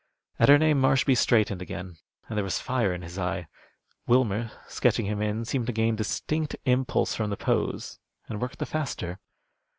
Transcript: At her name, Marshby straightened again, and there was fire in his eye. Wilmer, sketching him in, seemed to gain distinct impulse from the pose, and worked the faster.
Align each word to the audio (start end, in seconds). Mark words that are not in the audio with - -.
At 0.39 0.49
her 0.49 0.57
name, 0.57 0.81
Marshby 0.81 1.13
straightened 1.13 1.61
again, 1.61 1.97
and 2.27 2.35
there 2.35 2.43
was 2.43 2.57
fire 2.57 2.91
in 2.91 3.03
his 3.03 3.19
eye. 3.19 3.47
Wilmer, 4.07 4.49
sketching 4.67 5.05
him 5.05 5.21
in, 5.21 5.45
seemed 5.45 5.67
to 5.67 5.73
gain 5.73 5.95
distinct 5.95 6.55
impulse 6.65 7.13
from 7.13 7.29
the 7.29 7.37
pose, 7.37 7.99
and 8.27 8.41
worked 8.41 8.57
the 8.57 8.65
faster. 8.65 9.19